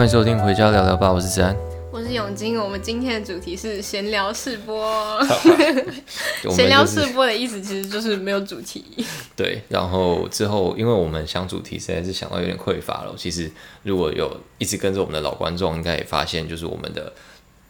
[0.00, 1.54] 欢迎收听《回家聊聊吧》，我是子安，
[1.92, 2.58] 我是永金。
[2.58, 5.22] 我们今天的主题是闲聊试播。
[6.50, 8.82] 闲聊试播的意思其实就是没有主题。
[9.36, 13.14] 对，然后之后，因为我们想主题实在是想到有点匮乏了。
[13.14, 17.12] 其实如果有一直跟着我们的老观众，应该也发现，就是我们的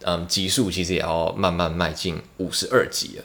[0.02, 3.24] 嗯集数其实也要慢慢迈进五十二集了。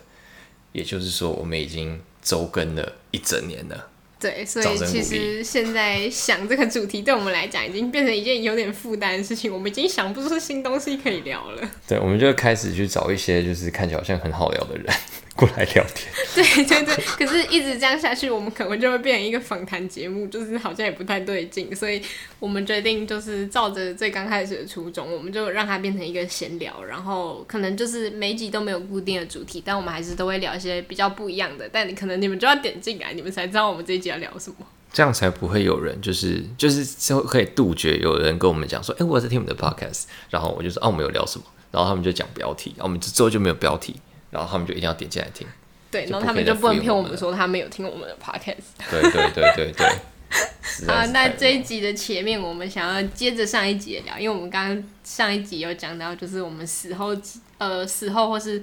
[0.71, 3.89] 也就是说，我们已经周更了一整年了。
[4.19, 9.53] 对，所以其实现在想这个主题，对我们来讲已经变成一件有点负担的事情。
[9.53, 11.69] 我们已经想不出新东西可以聊了。
[11.87, 14.85] 对，我们就开始去找一些就是看起来好像很好聊的人
[15.35, 16.11] 过来聊天。
[16.33, 21.75] 对对对，可是一直这样下去，我们可能就会变成一个访谈节目，就是好像也不太对劲。
[21.75, 22.01] 所以
[22.39, 31.69] 我们决定就是照着最刚开始的初衷，我们就让它变成一个闲聊，然后可能就是每一集都没有固定的主题，但我们还是都会聊一些比较不一样的。
[31.71, 34.55] 但你可能你们就要点进来，你们才知道我们这一集要聊什么。
[34.93, 43.97] 这样才不会有人就是就是就可以杜绝有人跟我们讲说，哎、欸，我在听我们的 podcast，然后我就说，啊，我们有聊什么，然后他们就讲标题，然后我们之后就没有标题，
[44.35, 45.47] 然后他们就一定要点进来听。
[45.89, 48.75] 对，然后他们就不能骗我们说他们有听我们的 podcast。
[48.91, 50.87] 对对对对对。
[50.87, 57.15] 啊， 那这一集的前面我们想要接着上一集的聊，因为我们刚刚上一集有讲到，就是我们死后，
[57.57, 58.61] 呃，死后或是。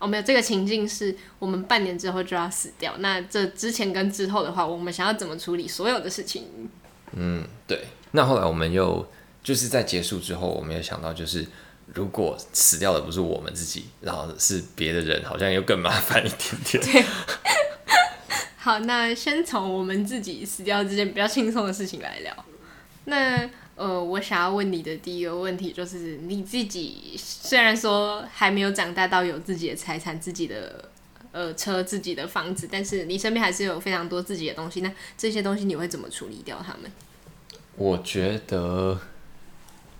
[0.00, 2.92] 哦，没有，这个情境是我们半年之后就要死掉。
[2.98, 6.68] 那这之前跟之后的话，我们想要怎么处理所有的事情？
[7.12, 7.84] 嗯，对。
[8.10, 9.06] 那后来我们又
[9.42, 11.46] 就是在结束之后，我们又想到，就是
[11.92, 16.82] 如果死掉的不是我们自己，然后是别的人，好像又更麻烦一点点。
[16.82, 17.04] 对。
[18.56, 22.44] 好，那先从我们自己死掉这件比较轻松的事情来聊。
[23.04, 23.50] 那。
[23.76, 30.88] 呃，我想要问你的第一个问题就是，你自己虽然说还没有长大到有自己的财产、自己的
[31.32, 34.80] 呃车、自己的房子，但是你身边还是有非常多自己的东西。
[34.80, 36.82] 那这些东西你会怎么处理掉它们？
[37.74, 38.96] 我觉得，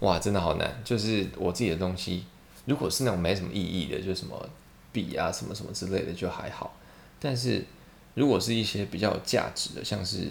[0.05, 0.81] 哇，真的好难。
[0.85, 2.25] 就是我自己的东西，
[2.67, 4.49] 如果是那种没什么意义的，就什么
[4.93, 6.77] 笔啊、什么什么之类的，就还好。
[7.19, 7.65] 但是
[8.15, 10.29] 如果是一些比较有价值的，像是。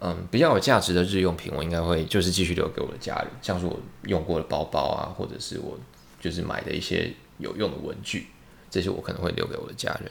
[0.00, 5.76] 嗯，比较有价值的日用品，我应该会就是继续留给我的家人，像是我用过的包包啊，或者是我
[6.20, 8.28] 就是买的一些有用的文具，
[8.70, 10.08] 这些我可能会留给我的家人。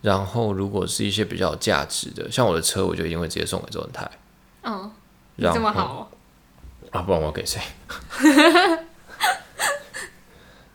[0.00, 4.08] 然后，如果是一些比较有价值的，像我的车，我就一定会直接送给周文泰。
[4.62, 4.92] 哦，
[5.36, 6.08] 这么好
[6.96, 7.02] 啊？
[7.02, 7.60] 不然我要给谁？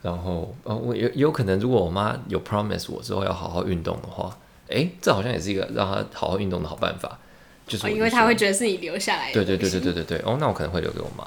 [0.01, 4.35] 然后，呃，我有有可能，如果我妈有 promise 我之后要好好运动的话，
[4.67, 7.19] 诶，这好像也是一个让她好好运动的好办法。
[7.67, 9.33] 就是、哦，因为她会觉得是你留下来的。
[9.33, 10.17] 对对对对对对对。
[10.25, 11.25] 哦，那我可能会留给我妈。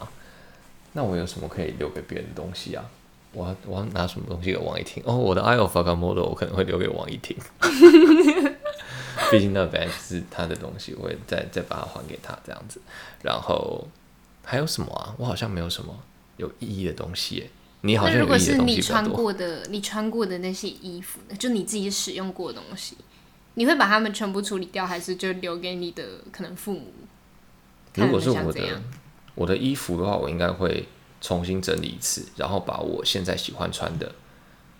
[0.92, 2.84] 那我有什么可以留给别人的东西啊？
[3.32, 5.02] 我要我要拿什么东西给王一婷？
[5.06, 7.36] 哦，我的 i o f a g a model 我可能会留给王一婷。
[9.30, 12.80] 毕竟那本来是他的东西，我会再再把它还给他这样子。
[13.22, 13.86] 然后
[14.44, 15.14] 还有什么啊？
[15.18, 15.98] 我好像没有什么
[16.36, 17.50] 有意义的东西。
[17.80, 18.18] 你好像。
[18.18, 22.96] 如果是你穿过的，你穿过的那些衣服，就你自己使用过的东西。
[23.54, 26.92] 你会把它们全部处理掉，还是就留给你的可能父母？
[27.94, 28.82] 如果是我的
[29.36, 30.88] 我的衣服的话，我应该会
[31.20, 34.12] 重新整理一次，然后把我现在喜欢穿的，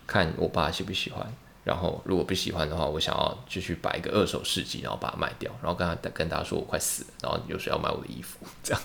[0.08, 1.32] 看我爸喜不喜欢。
[1.62, 8.82] 然后如果不喜欢的话，我想要就去摆一个二手市集，然后把它卖掉，然后跟他跟大家说我快死了，然后有谁要买我的衣服，这样。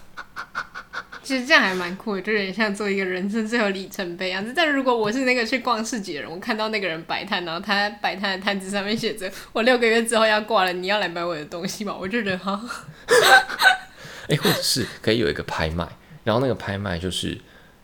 [1.21, 4.53] 其实这样还蛮酷的，就有点像做一个人生最后里程碑样子。
[4.55, 12.59] 但如果我是那个去逛市集的人，我看到那个人摆摊，然后他摆摊的摊子上面写着“我六个月之后要挂了，你要来买我的东西吗？”我就觉得哈，
[14.27, 15.87] 哎、欸，或者是可以有一个拍卖，
[16.23, 17.37] 然后那个拍卖就是，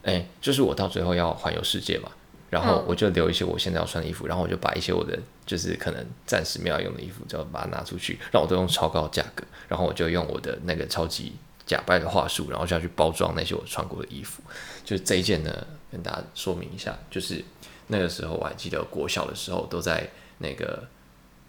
[0.04, 2.10] 哎、欸，就是我到最后要环游世界嘛，
[2.50, 11.34] 然后我就留一些我现在要穿的衣服，然后我就把一些我的就是可能暂时没有用的衣服，就把它拿出去，让我都用超高价格，然后我就用我的那个超级。
[11.66, 14.42] 假掰的话术，然后就要去包装那些我穿过的衣服。
[14.84, 17.44] 就是这一件呢，跟大家说明一下，就是
[17.88, 20.88] 那个时候我还记得，国小的时候都在那个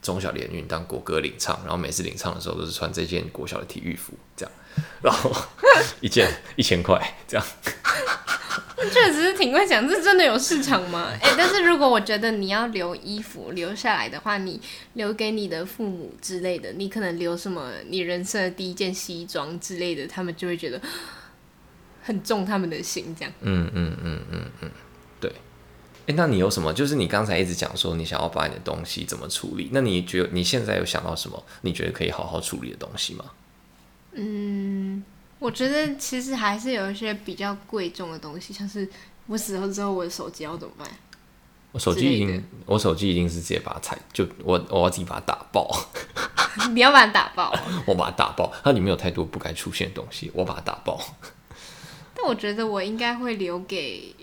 [0.00, 4.52] 中小联运当国歌领唱，然后每次领唱的时候都是穿这件国小的体育服，这样，
[5.02, 5.31] 然后
[6.00, 7.46] 一件一千块，这样。
[8.93, 11.08] 确实是挺会讲，这真的有市场吗？
[11.20, 14.61] 哎、欸，但是如果我觉得你要留衣服留下来的话，你
[14.93, 17.73] 留给你的父母之类的，你可能留什么？
[17.88, 20.81] 你人生的第一件西装之类的，他们就会觉得
[22.02, 23.32] 很重他们的心，这样。
[23.40, 24.70] 嗯嗯嗯嗯嗯，
[25.19, 25.31] 对。
[25.31, 26.73] 哎、欸，那你有什么？
[26.73, 29.70] 就是你刚才一直讲说你想要把你的东西怎么处理？
[29.73, 31.43] 那你觉得你现在有想到什么？
[31.62, 33.25] 你觉得可以好好处理的东西吗？
[34.16, 35.04] 嗯。
[35.38, 38.88] 我觉得其实还是有一些比较贵重的东西，像是
[39.26, 40.88] 我死后之后，我的手机要怎么办？
[41.72, 45.70] 我手机已经，我手机已经是直接把它拆，就我我要自己把它打爆。
[46.72, 47.54] 你要把它打爆？
[47.84, 50.98] 我把它打爆，它里面有太多不该出现的东西，我把它打爆。
[52.16, 54.14] 但我觉得我应该会留给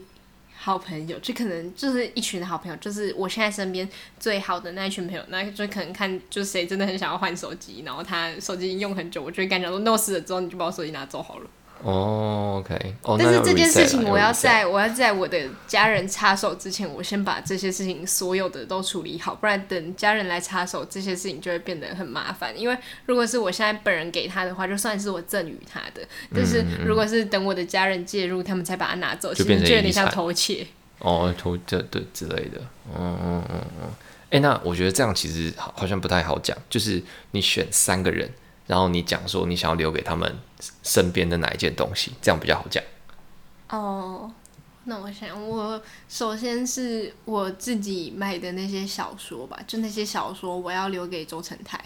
[0.63, 3.87] 好朋友，就可能就是一群好朋友，就是我现在身边
[4.17, 11.49] 最好的那一群朋友，那就可能看就是谁真的很想要换手机，然后他手机已经用很久，我就会跟他说，那我死了之后你就把我手机拿走好了。
[11.83, 15.37] 哦、oh,，OK，、oh, 但是这件事情我要在我要在我的
[15.67, 22.57] 家人插手之前，我先把这些事情所有的都处理好，不然等家人来插手，这些事情就会变得很麻烦。
[22.57, 26.01] 因为如果是我现在本人给他的话，就算是我赠予他的，
[26.33, 30.65] 但是如果是等我的家人介入，他们才把它拿走，其实就有点像偷窃。
[30.99, 32.61] 哦，偷这对之类的，
[32.97, 33.89] 嗯嗯嗯嗯。
[34.29, 38.29] 哎、欸，那我觉得这样其实好像不太好讲，就是你选三个人。
[38.65, 40.33] 然后你讲说你想要留给他们
[40.83, 42.83] 身边的哪一件东西，这样比较好讲。
[43.69, 44.31] 哦，
[44.83, 51.83] 那我想，我首先是我自己买的那些小说吧，就那些小说我要留给周成泰。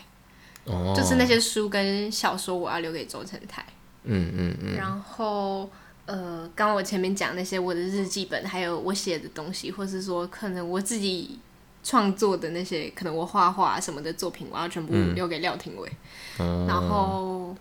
[0.66, 0.94] 哦。
[0.94, 3.66] 就是那些书跟小说我要留给周成泰。
[4.04, 4.76] 嗯嗯嗯。
[4.76, 5.70] 然后，
[6.06, 11.40] 呃，刚刚我前面讲那些我的日记本，还有我写的东西，或是说可能我自己。
[11.84, 15.90] 创作的那些可能我画画什么的作品，我要全部留给廖廷伟。
[16.38, 16.68] 嗯。
[16.68, 17.56] 然后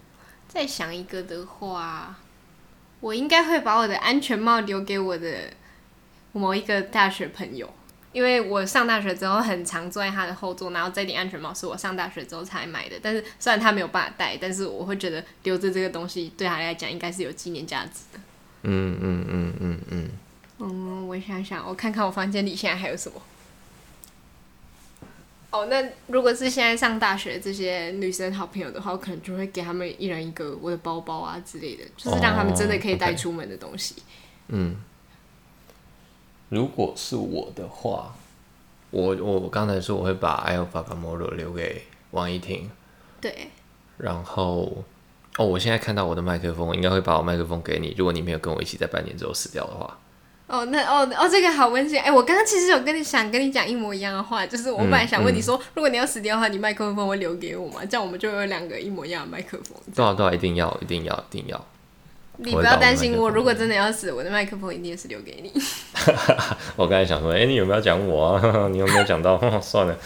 [0.48, 2.16] 再想一个的话，
[3.00, 5.52] 我应该会把我的安全帽留给我的
[6.32, 7.72] 某一个大学朋友，
[8.12, 12.96] 因为我上大学之后很常坐在他的后座，然后这顶安全帽是我上大学之后才买的。
[13.02, 18.20] 但是虽然他没有办法戴，但是我会觉得留着这个东西对他来讲应该是有纪念价值的。
[18.62, 20.10] 嗯嗯嗯嗯嗯。
[20.58, 23.20] 嗯，我想想，我看看我房间里现在还有什么。
[25.56, 33.94] 哦，那如果是现在上大学这些女生好朋友的话，我可能就会给他们一人一个我的包包啊之类的，就是让他们真的可以带出门的东西。
[33.94, 34.02] 哦 okay。
[34.48, 34.76] 嗯，
[36.50, 38.14] 如果是我的话，
[38.90, 42.70] 我我刚才说我会把 Alpha Model 留给王一婷。
[43.20, 43.48] 对。
[43.98, 44.84] 然后，
[45.38, 47.94] 哦，我现在看到我的麦克风，应该会把我麦克风给你。
[47.96, 49.98] 如果你没有跟我一起在半年之后死掉的话。
[50.46, 52.00] 哦，那哦哦，这个好温馨。
[52.00, 57.80] 哎，我刚刚其实有跟你想跟你讲一模一样的话，就是我本来想问你说，嗯嗯、如果你要死掉的话，你麦克风会留给我吗？
[57.90, 59.76] 这样我们就有两个一模一样的麦克风。
[59.94, 61.66] 对啊对啊，一定要一定要一定要。
[62.38, 65.50] 你不要担心我，我如果真的要死，我的麦克风一定是留给你。
[66.76, 68.68] 我刚才想说，哎，你有没有讲我啊？
[68.68, 69.40] 你有没有讲到？
[69.60, 69.96] 算了。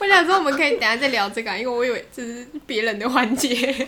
[0.00, 3.86] 我想说，我们可以等下再聊这个，因为我以为这是别人的环节。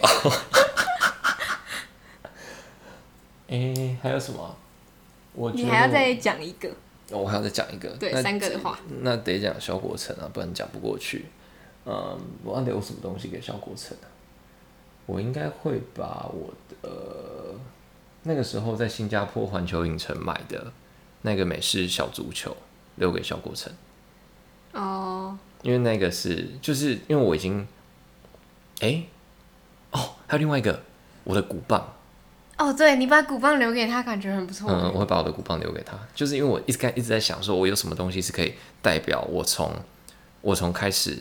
[3.49, 4.57] 哎，还有什么？
[5.35, 6.69] 我你还要再讲一个，
[7.11, 11.27] 哦，我还要再讲一个，对，三个的话，那得讲萧国成啊，不然讲不过去。
[11.85, 14.07] 嗯，我要留什么东西给萧国成啊？
[15.07, 17.55] 我应该会把我的
[18.23, 20.73] 那个时候在新加坡环球影城买的
[21.23, 22.57] 那个美式小足球
[22.97, 23.73] 留给萧国成。
[24.73, 27.67] 哦，因为那个是就是因为我已经，
[28.81, 29.09] 哎、欸，
[29.91, 30.81] 哦，还有另外一个
[31.25, 31.93] 我的鼓棒。
[32.57, 34.71] 哦，对，你把鼓棒留给他，感觉很不错。
[34.71, 39.73] 嗯，我会把我的鼓棒留给他，就是因为我一直在一直在想，说我有什么东西是可以代表我从
[40.41, 41.19] 我从开始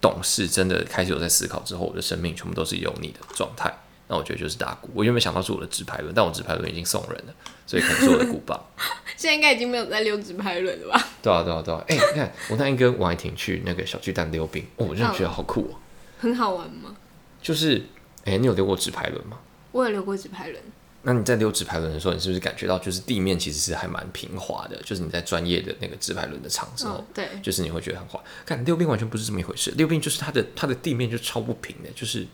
[0.00, 3.72] 懂事，真的开始有在思考之后，我的生命全部都是有你的状态。
[4.08, 4.88] 那我觉得就是打鼓。
[4.92, 7.34] 我原本想到是我的纸牌轮，但我纸牌轮已经送人了，
[7.64, 8.60] 所以可能是我的鼓棒。
[9.16, 11.08] 现在应该已经没有在溜直排轮了吧？
[11.22, 11.84] 对啊，对啊，对啊。
[11.86, 15.78] 哎、欸，你看我那天跟王爱婷去那个小巨蛋溜冰，哦，我真的觉得好酷哦。
[16.18, 16.96] 很好玩吗？
[17.40, 17.76] 就是，
[18.24, 19.38] 哎、欸，你有溜过纸牌轮吗？
[19.70, 20.60] 我有溜过纸牌轮。
[21.02, 24.76] 那你在溜直排轮的时候，你是不是感觉到就是地面其实是还蛮平滑的？
[24.82, 28.22] 就是你在专业的那个直排轮的场之后，对，就是你会觉得很滑。
[28.44, 32.26] 看溜冰完全不是这么一回事，溜冰就是它的它的地面就超不平的，就是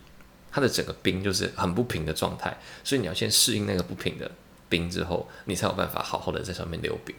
[0.50, 4.28] 它的整个冰就是很不平的状态，所以你要先适应那个不平的
[4.68, 7.14] 冰之后，你才有办法好好的在上面溜冰。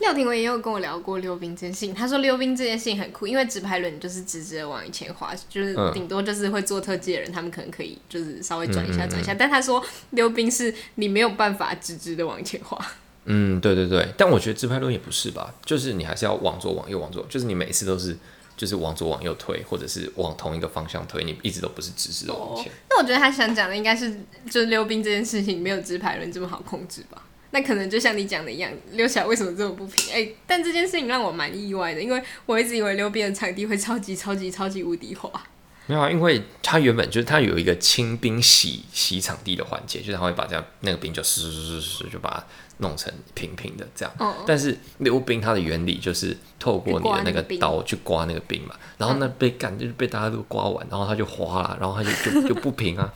[0.00, 12.78] 廖廷伟也有跟我聊过溜冰这件事情，他说溜冰这件事情很酷，因为直排轮就是直直的往以前滑，就是顶多就是会做特技的人，他们可能可以就是稍微转一下转一下，但他说溜冰是你没有办法直直的往前滑。
[13.26, 18.16] 嗯，对对对，但我觉得直排轮也不是吧，就是你还是要往左往右往左，就是你每一次都是
[18.56, 22.72] 就是往左往右推，或者是往同一个方向推，你一直都不是直直的往前。
[22.88, 24.10] 那我觉得他想讲的应该是，
[24.50, 27.22] 就是溜冰这件事情没有直排轮这么好控制吧。
[27.52, 30.12] 那可能就像你讲的一样，溜起来为什么这么不平？
[30.12, 35.30] 哎、欸，但这件事情让我蛮意外的，因为我一直以为溜冰的场地会超级超级超级无敌滑。
[35.86, 42.44] 没有啊，因为它原本就是它有一个清冰洗洗场地的环节，就是它会把这样那个冰就嘶嘶嘶就把它
[42.76, 44.14] 弄成平平的这样。
[44.20, 44.36] 哦。
[44.46, 53.12] 但是溜冰它的原理就是透过你的那个刀去刮那个冰嘛，然后那被干就是被大家都刮完，然后它就滑了，然后它就就就不平啊。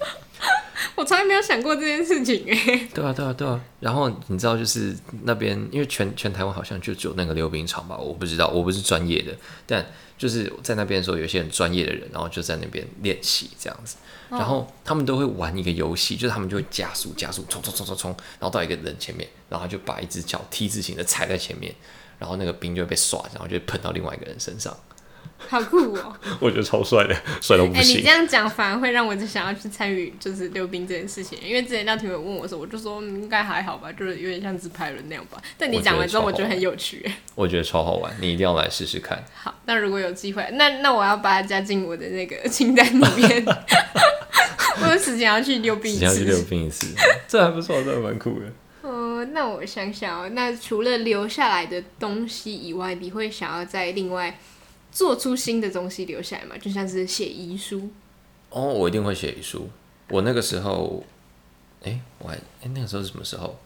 [0.97, 2.89] 我从来没有想过这件事情哎。
[2.95, 3.61] 对啊，对啊，对啊。
[3.81, 9.33] 然后你知道，就是那边，因为全全台湾好像就只有那个溜冰场吧，我不知道，我不是专业的。
[9.67, 9.85] 但
[10.17, 13.97] 就是在那边的时候，有些很专业的人，然后就在那边练习这样子。
[14.31, 18.11] 然后他们都会玩一个游戏，就是他们就会加速、加速，冲冲冲冲冲，
[18.41, 21.75] 然后到一个人前面，然后就把一只脚 T 字形的踩在前面，
[22.19, 24.77] 然后那个冰就会被刷，然后就会喷到另外一个人身上。
[25.49, 26.17] 好酷哦！
[26.41, 27.81] 我觉得超帅的，帅到不行。
[27.81, 31.39] 哎、欸，你这样讲反而会让我就想要去参与，就是溜冰这件事情。
[31.43, 35.41] 因为之前廖庭伟问我说，我就说应该还好吧，就是有点像自拍轮那样吧。
[35.59, 37.05] 但你讲完之后，我觉得很有趣。
[37.35, 39.23] 我觉得超好玩，你一定要来试试看。
[39.35, 43.45] 好，那如果有机会，那那我要把它加进我的那个清单里面。
[44.83, 46.87] 我有时间要去溜冰一次，要去溜冰一次，
[47.29, 48.47] 这还不错，这还蛮酷的。
[48.83, 54.37] 哦、呃，那我想想哦，那除了留下来的东西以外，你会想要在另外？
[54.95, 57.91] 做出新的东西留下来嘛，就像是写遗书。
[58.51, 59.69] 哦，我一定会写遗书。
[60.09, 61.03] 我那个时候，
[61.83, 63.59] 哎、欸，我还哎、欸，那个时候是什么时候？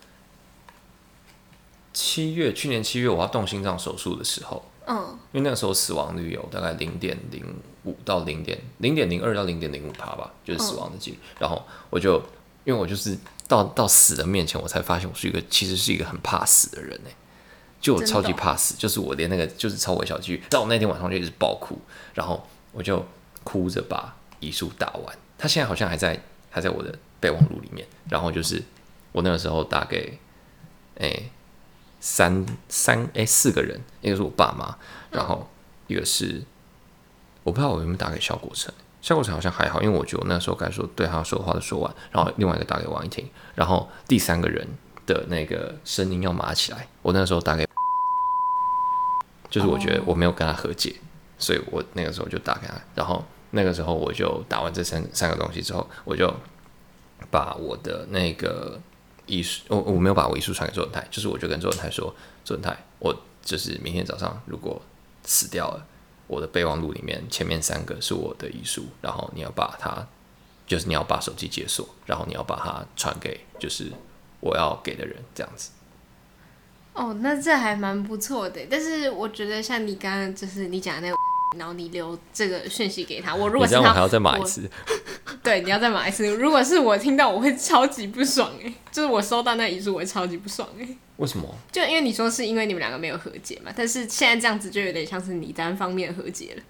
[1.92, 4.64] 七月，去年七月我要动心脏手术的时候。
[4.86, 5.18] 嗯。
[5.32, 7.44] 因为那个时候死亡率有大概零点零
[7.84, 11.18] 五到零点零点零二到零点零五趴吧，就是死亡的几率。
[11.18, 12.14] 嗯、然后我就，
[12.64, 13.14] 因为我就是
[13.46, 17.10] 到到死的面前，我才发现我是一个其实是一个很怕死的人呢。
[17.80, 21.78] 就我超级怕死，就是我连那个就是超微小几率，但我那天晚上就一直爆哭，
[22.14, 23.04] 然后我就
[23.44, 25.16] 哭着把遗书打完。
[25.38, 26.20] 他现在好像还在
[26.50, 27.86] 还在我的备忘录里面。
[28.10, 28.62] 然后就是
[29.12, 30.18] 我那个时候打给
[30.96, 31.30] 诶、欸、
[32.00, 34.76] 三三诶、欸、四个人，一个是我爸妈，
[35.10, 35.48] 然后
[35.86, 36.42] 一个是
[37.44, 41.94] 我不知道我有没有打给肖国成，肖国成好像还好，因为我觉得我那时候该说对他说的话都说完。
[42.10, 44.66] 然后另外一个打给王一婷，然后第三个人
[45.08, 47.66] 的那个声音要麻起来，我那个时候打给。
[49.50, 50.94] 就是我觉得我没有跟他和解，
[51.38, 56.30] 所以我那个时候就打给他，然后那个时候我就打完这三三个东西之后，我就
[57.30, 58.78] 把我的那个
[59.24, 64.82] 遗书，我我没有把我遗书传给周文泰，就是我就跟周文泰说，周文泰，我就是明天早上如果
[65.24, 65.86] 死掉了，
[66.26, 70.06] 我的备忘录里面前面三个是我的遗书，然后你要把它，
[70.66, 73.90] 就是你要把手机解锁，然后你要把它传给就是
[74.40, 75.70] 我要给的人，这样子。
[76.94, 81.16] 哦，那这还蛮不错的，但是我觉得像你刚刚就是你讲的那个，
[81.56, 84.68] 然后你留这个讯息给他，我如果是他，我还要再码一次。
[85.42, 86.26] 对，你要再码一次。
[86.26, 90.88] 如果是我听到，我会超级不爽哎，就是我收到那遗书，我会超级不爽哎。
[91.18, 91.48] 为什么？
[91.70, 96.62] 就因为你说是因为你们两个没有和解嘛，但是现在这样子就有点像是你单方面和解了。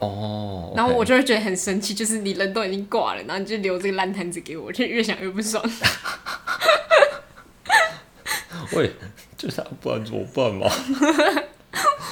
[0.00, 0.08] 哦。
[0.08, 0.76] Oh, okay.
[0.76, 5.62] 然后我就会觉得很生气，就是你人都已经挂了，然后你就留这个烂摊子给我，就越想越不爽。
[8.74, 8.90] 喂，
[9.36, 10.70] 就是不然怎么办嘛？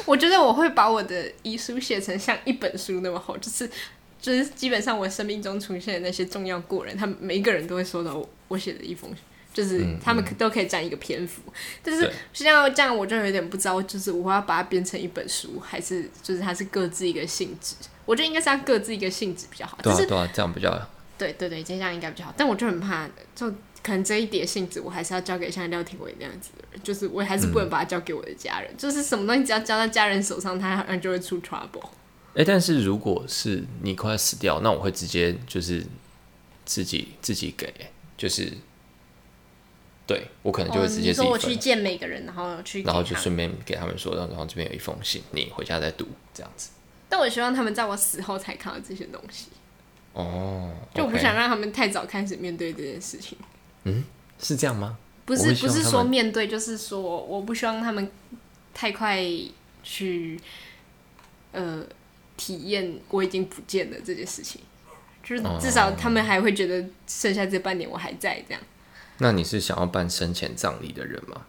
[0.06, 3.68] 我觉得我会把我的遗书写成像一本书那么厚，就是
[4.20, 9.10] 就是基本上我生命中出现的那些重要过人，他们每一个人都会收到我写的一封，
[9.54, 11.42] 就是他们都可以占一个篇幅。
[11.46, 12.02] 嗯嗯、但是
[12.32, 17.76] 实际上这样，我就有点不知道，就是我要把它编成一本书，还是就是它是各自一个性质？
[18.04, 19.78] 我觉得应该是要各自一个性质比较好。
[19.82, 20.90] 对啊，对啊，这样比较好。
[21.16, 22.34] 对对对，这样应该比较好。
[22.36, 23.52] 但我就很怕，就。
[23.82, 28.70] 可能这一叠性质，我还是要交给像廖廷伟那样子的人，就是我还是不能把它交给我的家人。
[28.72, 31.84] 嗯、就是什么东西只要交到家人手上，他好像就会出 trouble。
[32.32, 35.84] 哎、欸，但是如果是你快要死掉，那我会直接就是
[36.64, 37.72] 自己自己给，
[38.16, 38.52] 就是
[40.06, 46.70] 对我可能就会直接自己、哦、说我去见每个人，然后去，然后就顺便给他们说，然后这边有一封信，你回家再读这样子。
[47.08, 49.46] 但我希望他们在我死后才看到这些东西。
[50.12, 53.38] 哦，就我不想让他们太早开始面对这件事情。
[53.84, 54.04] 嗯，
[54.38, 54.98] 是这样吗？
[55.24, 58.10] 不是，不是说面对，就是说，我不希望他们
[58.74, 59.24] 太快
[59.82, 60.40] 去
[61.52, 61.84] 呃
[62.36, 64.60] 体验我已经不见了这件事情，
[65.22, 68.60] 就是至少他们还会觉得剩下这半年我还在这样。
[69.18, 71.42] 那你是想要办生前葬礼的人吗？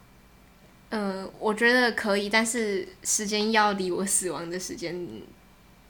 [0.90, 5.08] 嗯、呃，我觉得可以，但是时间要离我死亡的时间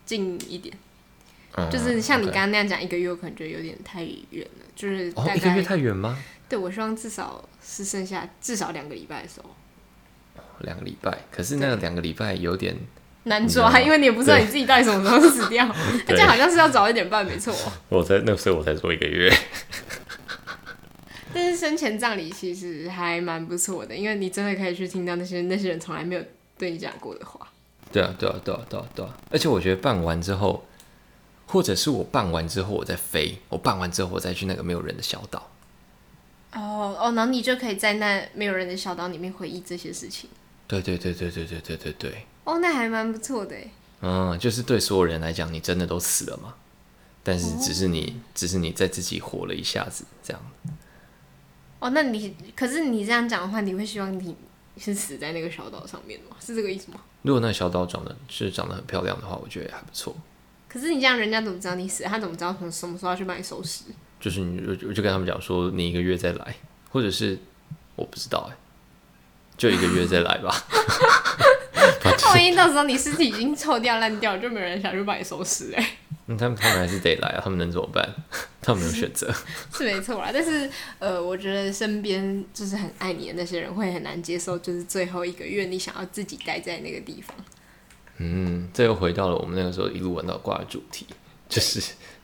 [0.06, 0.78] 近一点。
[1.58, 4.61] 嗯、就是像你刚刚那样讲，一个月我可能觉得有点太远了。
[4.82, 6.18] 就是哦、一个月太远吗？
[6.50, 9.50] 对，我希望至少是剩下至少两个礼拜的时候。
[10.62, 12.76] 两个礼拜，可是那个两个礼拜有点
[13.26, 15.68] 难抓，因为你也不知道你自己到底什么时候死掉。
[16.10, 17.56] 而且好像是要早一点办，没错。
[17.90, 19.32] 我在那所以我才做一个月。
[21.32, 26.22] 但是生前葬礼其实还蛮不错的，因为你真的可以去听到那些那些人从来没有
[26.58, 27.48] 对你讲过的话。
[27.92, 29.16] 对啊，对啊，对啊，对啊，对啊！
[29.30, 30.66] 而且我觉得办完之后。
[31.52, 35.50] 或者是我办完之后我再飞，我办完之后我再去那个没有人的小岛。
[36.54, 40.30] 哦哦，然后你就可以在那没有人的小岛里面回忆这些事情。
[40.68, 42.26] 对对对对对对对对对。
[42.46, 43.56] 哦，那还蛮不错的。
[44.02, 46.56] 嗯，就是对所有人来讲，你真的都死了吗？
[47.24, 50.42] 但是只是你，哦、只是你在自己活了一下子这样。
[51.80, 54.36] 哦，那你可是你这样讲的话，你会希望你
[54.78, 56.38] 是死在那个小岛上面吗？
[56.40, 57.02] 是这个意思吗？
[57.22, 60.16] 如果那个小岛长得是长得很漂亮的话，我觉得也还不错。
[60.72, 62.04] 可是你这样，人家怎么知道你死？
[62.06, 63.84] 他怎么知道什么什么时候要去帮你收尸？
[64.22, 66.56] 就是你，我就跟他们讲说，你一个月再来，
[66.90, 67.38] 或者是
[67.98, 68.56] 我不知道哎，
[69.58, 70.56] 就一个月再来吧。
[72.34, 75.98] 万一到时候你尸体已经臭掉烂掉，就没有人想去帮你收拾哎。
[76.28, 78.08] 嗯， 他们他们还是得来啊，他们能怎么办？
[78.62, 79.30] 他们没有选择。
[79.74, 87.36] 是没错啦，但是呃，我觉得身边就是很爱你的那些人会很难接受，就是最后一个月你想要自己待在那个地方。
[88.24, 91.08] 嗯，这又回到了我们那个时候一路玩到挂的主题，
[91.50, 91.82] 就是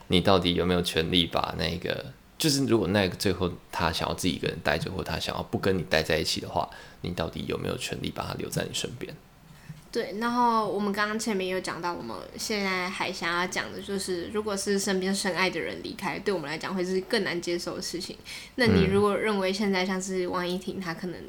[0.07, 2.05] 你到底有没有权利把那个，
[2.37, 6.69] 就是如果那个最后他想要自己一个人待着，或他想要不跟你待在一起的话，
[7.01, 9.11] 你到底有没有权利把他留在你身边？
[9.89, 18.15] 对，然后我们刚刚前面有讲到，我们现在还想要讲的就是，如果是身边深爱的人离开，对我们来讲会是更难接受的事情。
[18.55, 21.19] 那你如果认为现在像是王一婷，她可能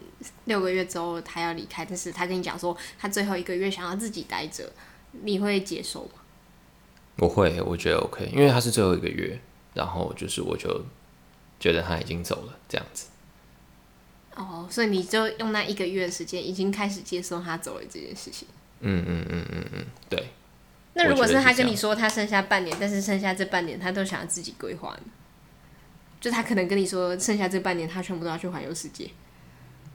[0.47, 4.71] 六个月之后她要离开，但是她跟你讲说她最后一个月想要自己待着，
[5.13, 6.21] 你会接受吗？
[7.17, 9.41] 我会，我觉得 OK，因为她是最后一个月，
[9.75, 10.85] 然后就是我就
[11.59, 13.08] 觉得她已经走了这样子。
[14.39, 18.47] 哦，所以你就用那一个月的时间，已经开始接受他走了这件事情。
[18.81, 20.29] 嗯嗯嗯嗯嗯，对。
[20.95, 25.01] 那如果是他跟你说他剩下半年，但是剩下这半年他都想要自己规划呢？
[26.21, 29.11] 就他可能跟你说剩下这半年他全部都要去环游世界。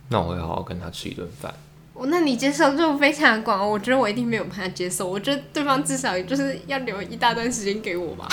[0.09, 1.53] 那我会好好跟他吃一顿饭。
[1.93, 5.09] 哦，那你接受度非常广，我觉得我一定没有办法接受。
[5.09, 8.27] 我觉得对方至少就是要留一大段时间给我吧。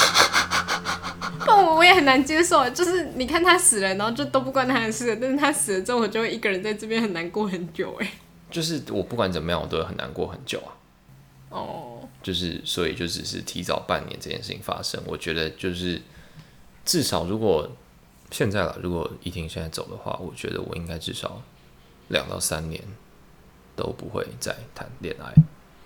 [1.44, 2.68] 不，我我也很难接受。
[2.70, 7.94] 就是你看他死了，然后就都不关他的事，但是他死了之后，我就会一个人在这边很难过很久。
[8.00, 8.10] 哎。
[8.50, 10.74] 就是我不管怎么样，我都会很难过很久啊。
[11.50, 11.58] 哦
[12.00, 12.04] ，oh.
[12.22, 16.02] 就是所以就只是提早半年这件事情发生，我觉得就是
[16.84, 17.70] 至少如果
[18.30, 21.40] 现在了，如果依婷现在走的话，我觉得我应该至少
[22.08, 22.82] 两到三年
[23.76, 25.33] 都不会再谈恋爱。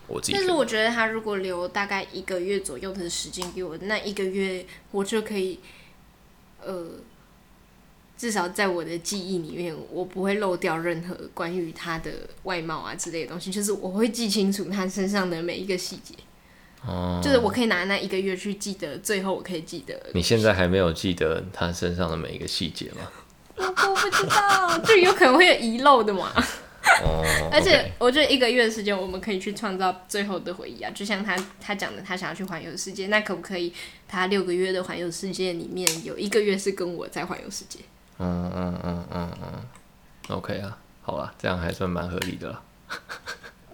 [0.07, 5.61] 我自己，但是我觉得他如果留大概一个月左右的时间给我，那一个月我就可以，
[6.63, 6.87] 呃。
[8.17, 12.13] 至少在我的记忆里面，我不会漏掉任何关于他的
[12.45, 16.15] 外貌啊之类的东西，就是我会记清楚他身上的每一个细节。
[16.87, 20.01] 哦，就是我可以拿那一个月去记得，最后我可以记得。
[20.15, 23.11] 你现在还没有记得他身上的每一个细节吗？
[23.57, 26.33] 我 我不知道，就有可能会有遗漏的嘛。
[27.03, 30.91] 哦，而且我觉得一个月的时间，我们可以去创造最后的回忆啊。
[30.95, 33.73] 就像他他讲的，他想要去环游世界，那可不可以？
[34.07, 37.81] 他六个月的环游世界里面有一个月是跟我在环游世界。
[38.19, 39.49] 嗯嗯嗯嗯嗯
[40.29, 42.63] ，OK 啊，好吧，这样还算蛮合理的了。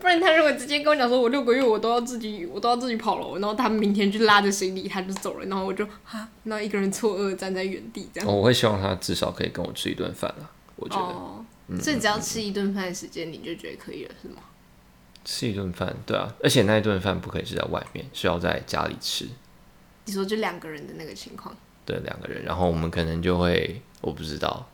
[0.01, 8.27] 不然他如果直接跟我讲说，我六个月我都要自己，我都要自己跑了，然后他明天就拉着行李他就走了，然后我就啊，那一个人错愕站在原地这样。
[8.27, 11.03] 我会希望他至少可以跟我吃一顿饭了，我觉得。
[11.03, 11.45] 哦，
[11.79, 14.43] 所以只要吃一顿饭的时间，你就觉得可以了，是吗？
[15.25, 19.29] 吃一顿饭，对啊，而且那一顿饭不可以是在外面，是要在家里吃。
[20.07, 21.55] 你说就两个人的那个情况？
[21.85, 23.83] 对，两个人，然后我们可能就会。
[24.03, 24.67] 我不知道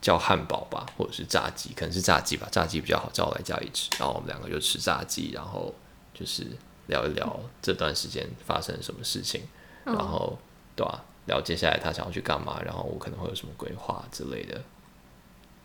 [0.00, 3.88] 叫汉堡吧，或者是炸鸡，可能是炸鸡吧，炸鸡比较好叫我来家里吃。
[3.96, 5.72] 然后我们两个就吃炸鸡，然后
[6.12, 6.44] 就是
[6.88, 9.42] 聊一聊这段时间发生什么事情，
[9.84, 10.36] 嗯、然后
[10.74, 11.06] 对吧、啊？
[11.26, 14.60] 聊接下来他想要去干嘛，然后我可能会有什么规划之类的，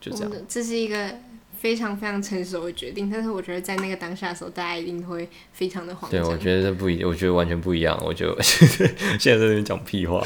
[0.01, 0.33] 就这样。
[0.49, 1.15] 这是一个
[1.57, 6.21] 非常非常成熟的决定，但是我觉得在那个当下的时候，大家一定会非常的慌张。
[6.21, 7.97] 对，我觉得这不一，我觉得完全不一样。
[8.03, 8.59] 我就 现
[9.19, 10.21] 在在那边讲屁话。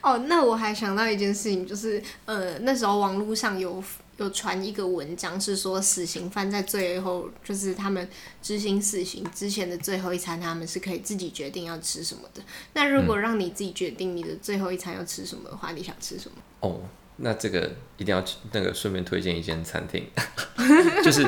[0.00, 3.82] 哦，那我还想到一件事情，就是呃，那时候网络上有
[4.18, 8.08] 有传一个文章，是说死刑犯在最后，就是他们
[8.40, 12.42] 执行死刑之前的最后一餐，他们是可以自己决定要吃什么的。
[12.72, 16.36] 那如果让你自己决定你的最后一餐要吃什么的话，你想吃什么？
[16.60, 16.80] 哦，
[17.18, 20.04] 那这个一定要那个顺便推荐一间餐厅，
[21.04, 21.24] 就是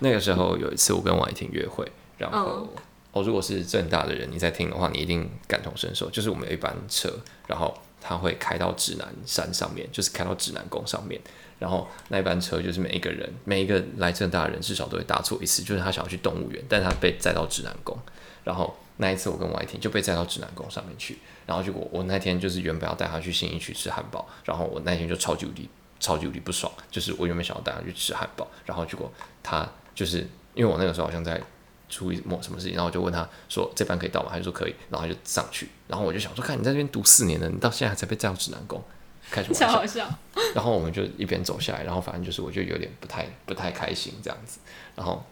[0.00, 2.68] 那个时候有一次我跟王一婷约会，然后哦，
[3.12, 7.10] 哦，如果是正大的人你在听的话，你一定感同身受，就是我们有一班车，
[7.46, 7.76] 然后。
[8.08, 11.20] 他会开到指南山上面，就是开到指南宫上面，
[11.58, 17.98] 然后那一班车就是每一个人，每一个来正大的人至少都会搭错一次，就是他想要去动物园，但他被载到指南宫，
[18.44, 29.10] 然后那一次我跟王一婷就被载到指南宫上面去，然后结果我那天就是原本要带他去新义区吃汉堡，然后我那天就超级无敌超级无敌不爽，就是我原本想要带他去吃汉堡，然后结果
[29.42, 31.40] 他就是因为我那个时候好像在。
[31.88, 35.68] 出一某什么事情，然后我就问他说：“这班可以到吗？”他就说可以，然后他就上去。
[35.86, 38.82] 然后我就想说：“看你在这边读四年了，你到现在还才被载到指南宫，
[39.30, 40.18] 开什么玩笑？”好笑。
[40.52, 44.58] 然后我们就一边走下来，然后反正就是我就有点不太不太开心这样子。
[44.96, 45.24] 然后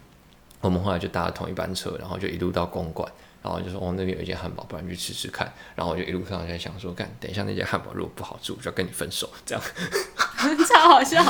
[0.61, 3.13] 我们后来就搭了同一班车，然后就一路到公馆。
[3.45, 5.53] 然后就说哦，那边有一间汉堡，不然去吃吃看。
[5.75, 9.63] 然后我就一路上在想说，干，等一下那间汉堡如果不好吃，我就要跟你分手，这样。
[10.67, 11.23] 超好笑，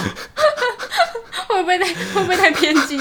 [1.49, 2.97] 会不会太会不会太偏激？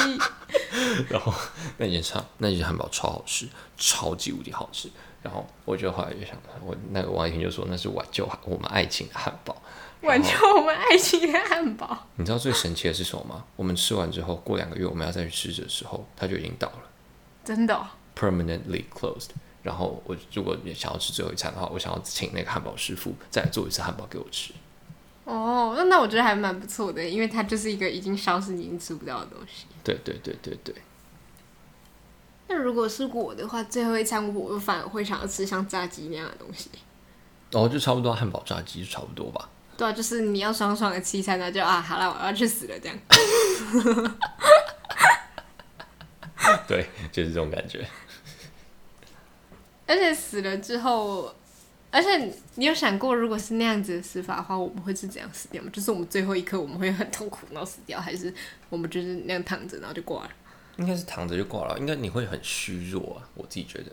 [1.10, 1.32] 然后
[1.78, 3.48] 那间汉那间汉堡超好吃，
[3.78, 4.90] 超级无敌好吃。
[5.22, 9.56] 然后我就后来就想，我那个王一婷就说那是挽救我们爱情的汉堡，
[10.02, 12.08] 挽救我们爱情的汉堡。
[12.16, 13.44] 你知道最神奇的是什么吗？
[13.56, 16.82] 我们吃完之后，过两个月我们要再去吃的时候，它就已经到了，
[17.46, 19.30] 真的、哦、，permanently closed。
[19.62, 24.54] 然后我如果也想要吃最后一餐的话，我想要请那个汉堡师傅再来做一次汉堡给我吃。
[25.24, 29.66] 哦，那那我觉得还蛮不错的，因为它就是一个已经消失、已经吃不到的东西。
[29.82, 30.76] 对对对对对。
[32.50, 36.70] 那如果是我的话，最后一餐我反而会想要吃像炸鸡那样的东西。
[37.54, 39.50] 哦，就差不多汉堡炸鸡就差不多吧。
[39.78, 42.98] 对啊，就是你要爽爽的吃一餐，那就啊，好了，我要去死了这样。
[46.68, 47.86] 对，就是这种感觉。
[49.86, 51.34] 而且死了之后，
[51.92, 55.70] 而且你有想过，如果是那样子的死法的话，我们会是怎样死掉吗？
[55.74, 58.34] 就是我们最后一刻我们会很痛苦然后死掉，还是
[58.70, 60.30] 我们就是那样躺着然后就挂了？
[60.78, 63.92] 应该是躺着就挂了，应该你会很虚弱啊，我自己觉得。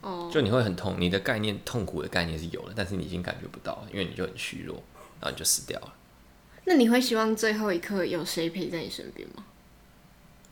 [0.00, 0.24] 哦。
[0.24, 0.32] Oh.
[0.32, 4.82] 就你会很痛，你的概念痛苦的概念是有了，但是你已经感觉不到，因为你就很虚弱，
[5.20, 5.94] 然后你就死掉了。
[6.64, 9.44] 那你会希望最后一刻有谁陪在你身边吗？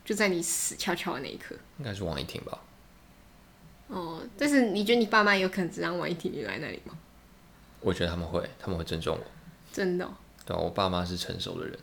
[0.06, 1.54] 就在你死翘翘的那一刻。
[1.78, 2.58] 应该是王一婷吧。
[3.88, 6.96] 哦，但是你觉得你爸妈有可能只让王一婷留在那里吗？
[7.80, 9.24] 我觉得他们会，他们会尊重我。
[9.72, 10.14] 真的哦？
[10.46, 11.78] 对啊，我爸妈是成熟的人。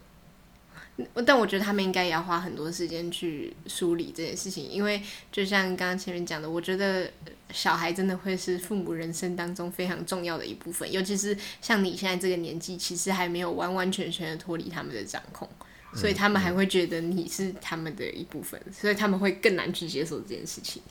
[1.25, 7.09] 但我觉得他们应该也要花很多时间去梳理这件事情，因为就像刚刚前面讲的，我觉得
[7.51, 15.49] 小孩真的会是父母人生当中非常重要的一部分，尤其是像你现在这个年纪，其实还没有完完全全的脱离他们的掌控，
[15.95, 20.81] 所以他们还会觉得你是他们的一部分，所以他们会更难去接受这件事情。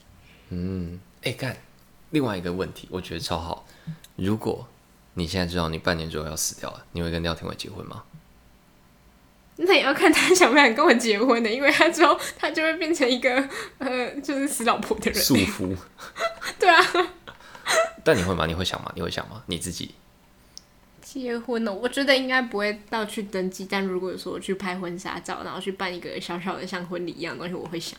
[0.50, 1.56] 嗯，哎、欸，干，
[2.10, 3.66] 另外一个问题，我觉得超好。
[4.16, 4.66] 如果
[5.14, 8.04] 你现在知道你半年之后要死掉了，你会跟廖天伟结婚吗？
[9.56, 15.22] 那也要看他想不想跟我结婚的，因为他之后他就会变成一个呃，就是死老婆的人。
[15.22, 15.76] 束缚。
[16.58, 16.82] 对啊。
[18.02, 18.46] 但你会吗？
[18.46, 18.90] 你会想吗？
[18.96, 19.42] 你会想吗？
[19.46, 19.94] 你自己
[21.12, 21.72] 结婚呢？
[21.72, 27.98] 我觉得应该不会到去登记，但如果说去拍婚纱照，然后去办一个小小的像婚礼一样的东西，我会想。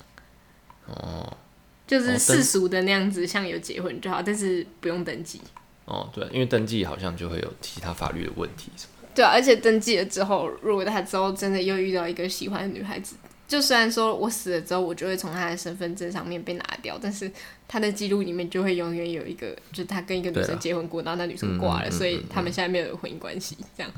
[0.88, 1.38] 哦。
[1.86, 5.39] 就是世俗的那样子，像有结婚就好，但是不用登记。
[5.86, 9.08] 哦，对，因为登记好像就会有其他法律的问题什么。
[9.13, 17.32] 对啊，而且登记了之后，如果他之后真的又遇到一个喜欢的女孩子，就虽然说我死了之后，我就会从他的身份证上面被拿掉，但是
[17.67, 23.91] 他的记录里面就会永远有一个，就是他跟一个女生结婚过，然后那女生挂了，所以他们现在没有婚姻关系，这样。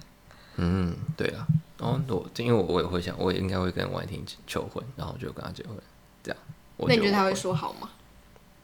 [0.58, 1.46] 嗯，对啊。
[1.78, 5.76] 哦，我因为我我也会想，我也应该会跟王一婷求婚，然后就跟他结婚，
[6.24, 6.38] 这样。
[6.78, 7.90] 那你觉得他会说好吗？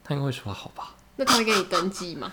[0.04, 0.96] 他应该会说好吧。
[1.18, 2.32] 那他会给你登记吗？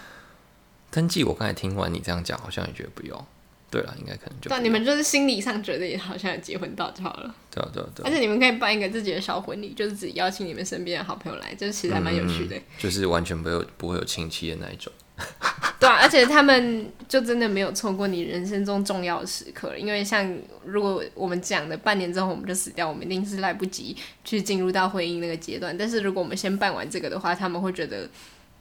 [0.90, 3.26] 登记，我刚才听完你这样讲，好像也觉得不用。
[3.70, 4.48] 对了，应该可能就。
[4.48, 7.34] 对，你们就是心理上觉得也好像有结婚到就好了。
[7.50, 8.06] 对啊，对啊，对。
[8.06, 12.56] 而且你们可以办一个自己的小婚礼，就是自己邀请你们身边的好朋友来，就是其实还蛮有趣的。
[12.56, 14.92] 嗯，就是完全不会有不会有亲戚的那一种。
[15.80, 20.32] 对啊，而且他们就真的没有错过你人生中重要的时刻了，因为像
[20.64, 25.76] 如果我们讲的半年之后我们就死掉，我们一定是来不及去进入到婚姻那个阶段。
[25.76, 28.08] 但是如果我们先办完这个的话，他们会觉得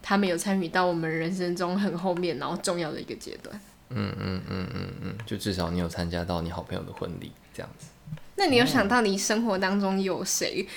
[0.01, 3.59] 他们有参与到我们人生中很后面然后重要的一个阶段。
[3.89, 7.87] 嗯嗯嗯嗯嗯，就至少你有参加到你好朋友的婚礼这样子。
[8.35, 10.69] 那你有想到你生活当中有谁，嗯、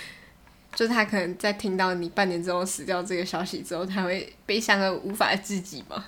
[0.74, 6.06] 就是他可能在听到你半年之后死掉这个消息之后，他会悲伤而无法自己吗？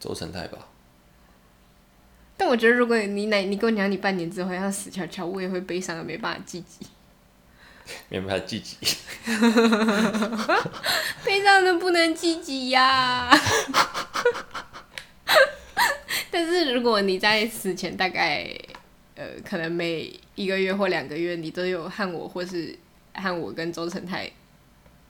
[0.00, 0.58] 周成泰吧。
[2.36, 6.86] 但我觉得，如果你奶你跟我讲你半年之后要死翘翘，我也会悲伤的没办法自己。
[8.10, 8.76] 没办法自己，
[11.24, 13.30] 悲伤的不能自己呀。
[16.30, 18.48] 但是如果你在死前大概
[19.14, 22.76] 呃，可能每一个月或两个月，你都有和我或是
[23.14, 24.30] 和我跟周成泰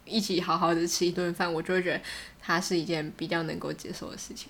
[0.06, 2.00] 一起好好的吃一顿饭，我就会觉得
[2.40, 4.48] 它是一件比较能够接受的事情。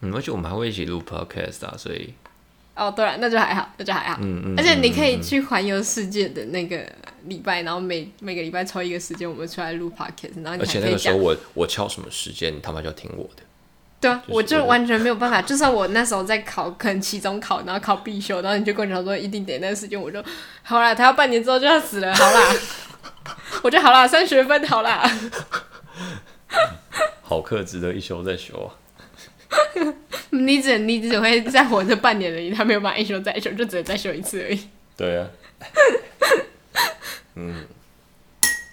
[0.00, 2.14] 嗯，而且我们还会一起录 podcast 啊，所以。
[2.74, 4.18] 哦，对了，那就还好，那就还好。
[4.20, 4.54] 嗯嗯。
[4.58, 6.90] 而且你可以去环游世界的那个
[7.26, 10.58] 礼拜，然后每每个礼拜抽一个时间，我们出来录 podcast，然后。
[10.58, 13.42] 而且那个时候我我敲什么时间，你他妈就要听我的。
[14.04, 15.40] 对啊，我就完全没有办法。
[15.40, 20.22] 就算我那时候在考，可能期中考，然后考必修，然后你就跟我讲说一定得那个时间，我就
[20.62, 22.54] 好啦，他要半年之后就要死了，好啦，
[23.64, 25.10] 我就好啦，三学分好啦。
[27.22, 28.68] 好课值得一修再修啊。
[30.30, 34.68] 你只你只会再活这半年而已，他没有办法一修再修，就只能再修一次而已。
[34.96, 35.26] 对啊。
[37.36, 37.64] 嗯。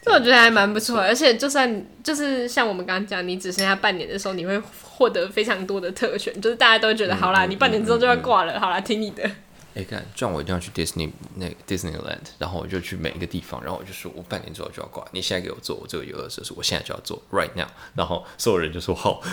[0.01, 9.29] 这我觉得还蛮不错，而且就算就是像我们刚刚讲，你只剩下半年的时候，你会获得非常多的特权，就是大家都觉得、嗯、好啦，你半年之后就要挂了，好啦，听你的。
[9.73, 19.21] 哎，看，这样我一定要去 Disney 那个 Disneyland，然后我就去每一个地方，然后我就说我半年之后就要挂，你现在给我做我这个游乐设施，我现在就要做 right now，然后所有人就说好。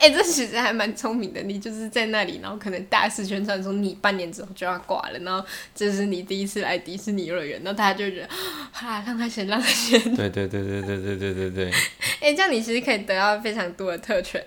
[0.00, 8.28] 哎、欸，这其实还蛮聪明的，你就是在那里，然后可能大肆宣传说你半年之后就要挂了，然后这是你第一次来迪士尼乐园，然后大家就觉得
[8.72, 10.00] 好啦，让他先，让他先。
[10.14, 11.70] 对对对对对对对对对。
[12.20, 14.44] 哎、欸，这样你其实可以得到非常多的特权。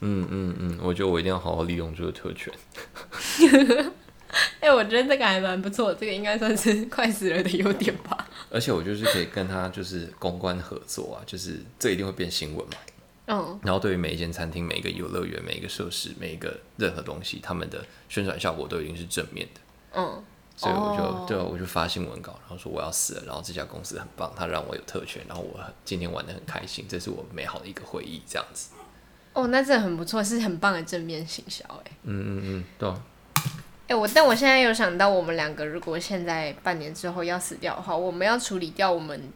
[0.00, 2.52] 嗯嗯嗯，我觉得我一定要好好利用这个特权。
[4.60, 8.28] 哎、欸，我觉得这个还蛮不错，这个应该算是快死了的优点吧。
[8.48, 12.72] 而且我就是可以跟他就是公关合作啊，就是这一定会变新闻嘛。
[13.26, 13.60] 嗯。
[13.62, 19.60] 然后对于每一间餐厅、每一个游乐园、每一个设施、每一个任何东西，他们的宣传效果都已经是正面的。
[19.94, 20.22] 嗯。
[20.56, 28.68] 所以我就、哦、对，我就发新闻稿，然后说我要死了，然后这家公司很棒，他让我有特权，然后我今天玩的很开心，这是我美好的一个回忆，这样子。
[29.40, 31.90] 哦，那真的很不错，是很棒的正面行销，哎。
[32.04, 32.92] 嗯嗯嗯，对。
[33.88, 39.32] 哎，我但我现在有想到，我们两个如果现在半年之后要死掉的话，我们要处理掉我们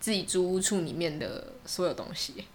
[0.00, 2.46] 自己租屋处里面的所有东西。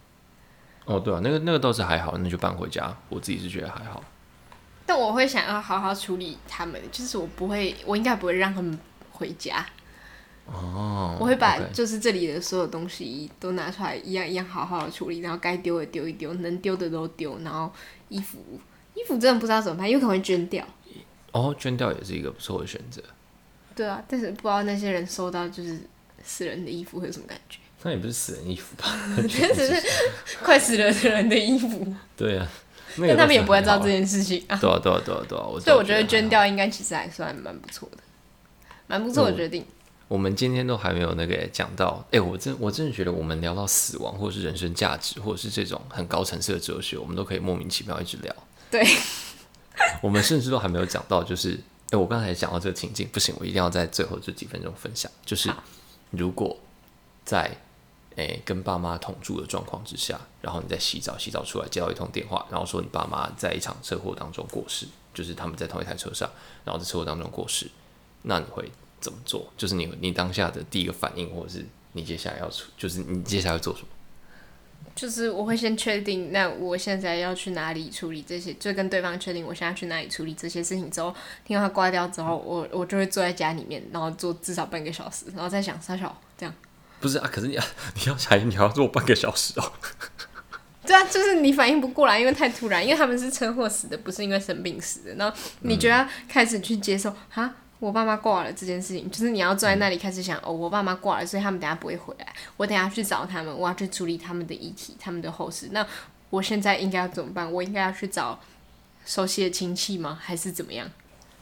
[0.84, 2.94] 哦，对啊，那个那个倒是还好，那就搬回家。
[3.08, 4.02] 我自己是觉得还好。
[4.86, 8.78] 但我会想要好好处理他们，就是我不会，我应该不会让他们
[9.12, 9.64] 回家。
[10.46, 17.72] 哦，我会把就是这里的所有东西都拿出来，一样一样好好的处理，然后该丢的丢一丢，能丢的都丢，然后
[18.08, 18.38] 衣服
[18.94, 20.64] 衣服真的不知道怎么办，有可能会捐掉。
[21.32, 23.02] 哦，捐掉也是一个不错的选择。
[23.74, 25.80] 对啊，但是不知道那些人收到就是
[26.22, 27.58] 死人的衣服会有什么感觉？
[27.82, 28.86] 那也不是死人衣服吧？
[29.26, 29.82] 只是
[30.42, 31.92] 快死了的人的衣服。
[32.16, 32.46] 对啊，
[32.96, 34.56] 那但他们也不会知道这件事情啊。
[34.60, 37.98] 对啊，对啊，对啊，对啊，所以我觉得捐掉应该其实还算蛮不错的，
[38.86, 39.62] 蛮不错的决定。
[39.62, 39.66] 嗯
[40.06, 48.34] 我们今天都还没有那个讲到，哎、欸，我真我真的觉得我们聊到死亡，或者是人生价值，或者是这种很高层次的哲学，我们都可以莫名其妙一直聊。
[48.70, 48.86] 对，
[50.02, 55.50] 我们甚至都还没有讲到，就是，哎、欸，我刚才讲到这个情境，不行，我一定要在最后这几分钟分享，就是
[56.10, 56.56] 如果
[57.24, 57.56] 在
[58.16, 66.30] 哎、欸、跟爸妈同住的状况之下，然后你在洗澡，洗澡出来接到一通电话，然后说你爸妈在一场车祸当中过世，就是他们在同一台车上，
[66.64, 67.70] 然后在车祸当中过世，
[68.22, 68.70] 那你会？
[69.04, 69.52] 怎么做？
[69.54, 73.88] 就是你你当下的第一个反应，或者是你接下来要出，就是你接下来要做什么？
[74.94, 81.14] 就是我会先确定，那我现在要去哪里处理这些，就跟对方确定我现在去哪里处理这些事情之后，
[81.44, 86.54] 听到他挂掉之后，我我就会坐在家里面，然后做至少半个小时，然后再想三小这样。
[87.00, 87.62] 不是啊，可是你要
[87.96, 89.72] 你要想你还要做半个小时哦。
[90.86, 97.44] 对啊，就是你反应不过来，因为太突然，因为他们是车祸死的，不是因为生病死的，然后你就要开始去接受哈。
[97.44, 102.34] 嗯我爸妈挂了这件事情，就是你要坐在那里开始想，嗯、哦，我爸妈挂了，所以他们等下不会回来。
[102.56, 105.68] 我等下去找他们，我要去处理他们的遗体、他们的后事。
[105.72, 105.86] 那
[106.30, 107.52] 我现在应该要怎么办？
[107.52, 108.40] 我应该要去找
[109.04, 110.18] 熟悉的亲戚吗？
[110.22, 110.88] 还是怎么样？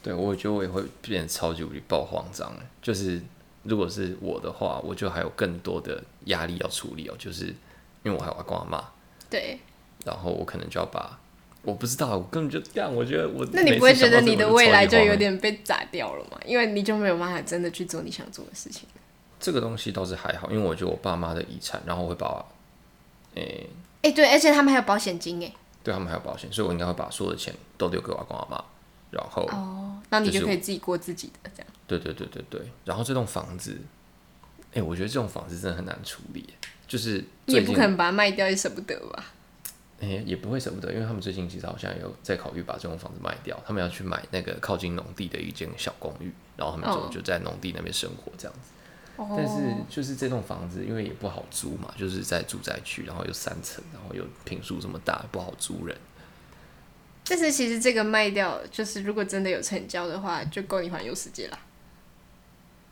[0.03, 2.53] 对，我觉得我也会变得超级无敌爆慌张。
[2.81, 3.23] 就是
[3.63, 7.15] 如果是我的话，我就还有更多的压力要处理哦。
[7.17, 7.47] 就是
[8.03, 8.83] 因为我还有阿公阿妈，
[9.31, 9.61] 对，
[10.05, 11.21] 然后我可能就要把。
[11.63, 12.93] 我不知道，我根本就这样。
[12.93, 16.39] 我觉得我那你不会觉得你的未来就有点被砸掉了吗？
[16.45, 18.89] 因为你就没有办法真的去做你想做的事情。
[19.39, 22.45] 这个东西倒是还好，因为我觉得我爸妈的遗产，然后我会把，
[23.35, 23.67] 诶、欸，
[24.03, 25.53] 哎、欸、对，而且他们还有保险金诶。
[25.85, 28.65] 对他们还有保险，所以我应该会把所有的钱都留给我阿公阿妈，
[29.11, 31.67] 然后哦，那你就可以自己过自己的这样。
[31.89, 33.77] 对对对对对，然后这栋房子，
[34.71, 36.55] 哎、欸，我觉得这种房子真的很难处理，
[36.87, 39.25] 就是你也不可能把它卖掉，也舍不得吧。
[40.09, 48.71] 欸、也不会舍不得，因为他们最近其实好像有在考虑把这栋房子卖掉，他们要去买那个靠近农地的一间小公寓，然后他们就就在农地那边生活这样子。
[49.17, 55.97] 哦、但是就是这栋房子，因为也不好租嘛，就是在住宅区，然后有三层，然后有平数这么大，不好租人。
[57.25, 61.59] 但是其实这个卖掉，就是如果真的有成交的话，就够你环游世界了。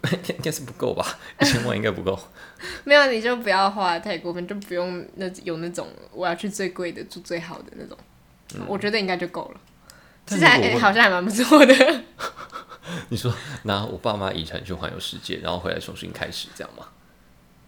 [0.28, 2.18] 应该是不够吧，一千万应该不够。
[2.84, 7.96] 没有，你就不要花太过分，就不用那有那种我要去最贵的住最好的那种，
[8.54, 9.60] 嗯、我觉得应该就够了。
[10.26, 11.74] 其实还、欸、好像还蛮不错的。
[13.10, 13.32] 你说
[13.64, 16.86] 拿我爸妈遗产去环游世界，然后回来重新开始，这样吗？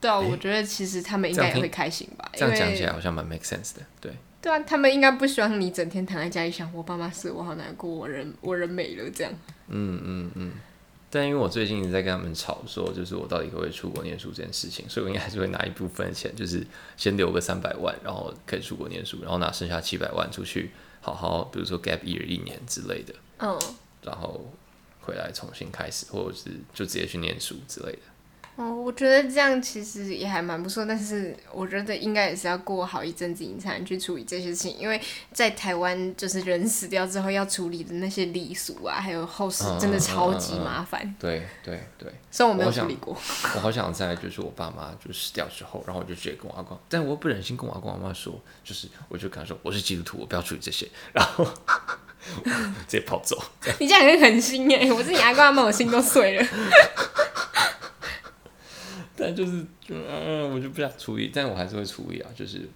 [0.00, 2.30] 对啊，欸、我觉得其实他们应该也会开心吧。
[2.34, 4.12] 这样讲起来好像蛮 make sense 的，对。
[4.40, 9.32] 对啊，他们应该不希望你整天躺在家里想我爸妈死，我好难过，我人我人没了这样。
[9.68, 10.30] 嗯嗯嗯。
[10.34, 10.52] 嗯
[11.14, 20.70] 但因为我最近一直在跟他们吵说，就是我到底会不会出国念书这件事情，所以我应该还是会拿一部分钱，就是先留个三百万，然后可以出国念书，然后拿剩下七百万出去
[21.02, 23.58] 好好，比如说 gap year 一年之类的，嗯，
[24.02, 24.50] 然后
[25.02, 27.98] 回来重新开始，或者是就直接去念书之类的。
[28.54, 34.76] 哦，我觉得这样其实也还蛮不错，但是我觉得应该也是要过好一阵子，你才能去处理这些事情。
[34.78, 35.00] 因为
[35.32, 41.14] 在台湾，就是人死掉之后要处理的那些礼俗啊，还有后事，真的超级麻烦。
[41.18, 43.16] 对对对，虽然我没有处理过。
[43.54, 51.42] 我好想在就是我爸妈就死掉之后，然后我就直接跟我阿公，但我又不忍心跟我阿公阿妈说，就是我就跟他说我是基督徒，我不要处理这些，然后
[52.86, 53.42] 直接跑走。
[53.80, 54.92] 你这样很狠心耶！
[54.92, 56.46] 我是你阿公阿妈，我心都碎了。
[59.16, 62.30] 但就是，嗯，我就不想处理，但我还是会处理啊。
[62.34, 62.68] 就是，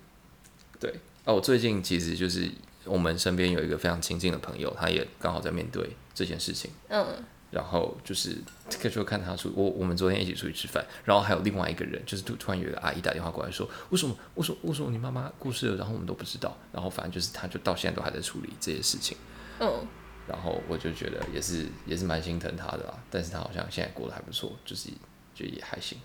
[0.78, 0.92] 对
[1.24, 2.50] 哦，我最近其实就是
[2.84, 6.70] 我们身边有一个非常亲近的朋友，他也刚好在面对这件事情。
[6.88, 7.06] 嗯。
[7.48, 8.36] 然后就是，
[8.68, 19.16] 就看他出我，我们昨天一起出去吃饭，然后还有另外一个人，就是突突然有一个阿姨打电话过来说，为什么，为什么，为什么你妈妈过世了，然后我们都不知道，然后反正就是，他就到现在都还在处理这些事情。
[19.60, 19.86] 嗯。
[20.26, 22.98] 然后我就觉得也是，也是蛮心疼他的啦。
[23.08, 24.90] 但是他好像现在过得还不错，就是
[25.32, 25.96] 就也还行。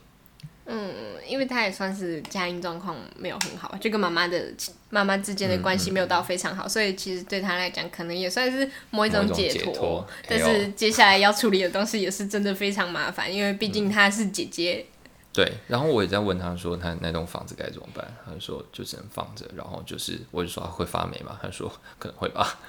[0.66, 0.94] 嗯，
[1.28, 4.54] 因为他也算是家庭状况没有很好，就跟妈妈的
[4.90, 10.08] 妈妈之间的关系没有到非常好，嗯嗯、所以其实对他来讲，可能也算是某一种解脱。
[10.28, 15.10] 但是接下来要处理的东西也是真的非常麻烦，因为毕竟她是姐姐、嗯。
[15.34, 18.06] 对，然后我也在问他说，他那栋房子该怎么办？
[18.26, 21.40] 他就说就只能放着，然后就是我就说他会发霉嘛？
[21.42, 22.60] 他说可能会吧。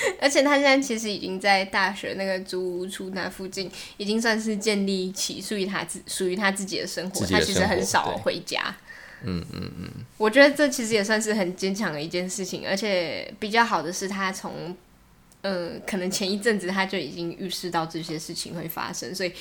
[0.20, 7.26] 而且他现在其实已经在大学那个租屋处那附近，已经算是建立起属于他自属于他自己的生活。
[7.26, 8.74] 他其实很少回家。
[9.22, 9.90] 嗯嗯嗯。
[10.16, 14.74] 我觉得这其实也算是很坚强的一件事情，而且比较好的是，他从
[15.42, 19.32] 嗯、呃，可能前一阵子他就已经预示到这些事情会发生，所以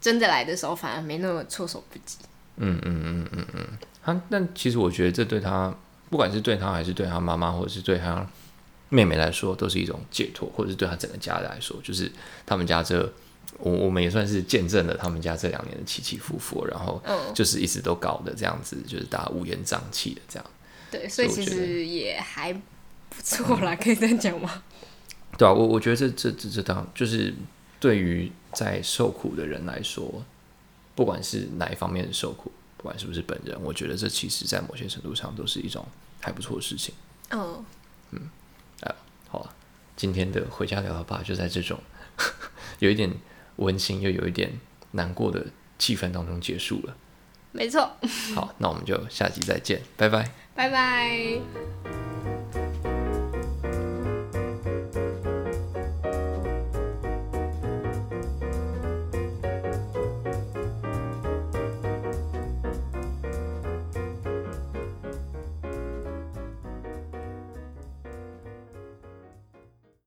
[0.00, 2.18] 真的来的时候反而没那么措手不及。
[2.56, 3.66] 嗯嗯嗯嗯嗯。
[4.04, 5.76] 他但其实我觉得这对他，
[6.10, 8.24] 不管是对他还是对他妈妈，或者是对他。
[8.94, 12.10] 妹妹来说都是一种解脱，或者是对她整个家来说，就是
[12.46, 13.12] 他们家这
[13.58, 17.02] 我我们也算是见证了他们家这两年的起起伏伏，然后
[17.34, 20.50] 就是一直都搞的这样子，就是大家乌烟瘴气的这样。
[20.90, 24.62] 对，所以其实也还不错啦，可以这样讲吗？
[25.36, 27.34] 对啊，我我觉得这这这这当就是
[27.80, 30.24] 对于在受苦的人来说，
[30.94, 35.84] 不管是哪一方面的受苦，不管是不是本人，我觉得这其实在某些程度上都是一种
[36.20, 36.94] 还不错的事情。
[37.30, 37.64] 嗯
[38.12, 38.20] 嗯。
[39.94, 41.78] 好，今天的回家聊聊吧，就在这种
[42.80, 43.10] 有一点
[43.56, 44.50] 温馨又有一点
[44.92, 45.46] 难过的
[45.78, 46.96] 气氛当中结束了。
[47.52, 47.96] 没错。
[48.34, 50.30] 好，那我们就下集再见，拜拜。
[50.54, 51.40] 拜拜。